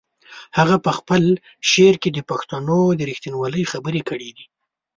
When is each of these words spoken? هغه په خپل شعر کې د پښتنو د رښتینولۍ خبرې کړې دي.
هغه 0.57 0.75
په 0.85 0.91
خپل 0.97 1.23
شعر 1.71 1.95
کې 2.01 2.09
د 2.13 2.19
پښتنو 2.29 2.79
د 2.99 3.01
رښتینولۍ 3.09 3.63
خبرې 3.71 4.01
کړې 4.09 4.29
دي. 4.37 4.45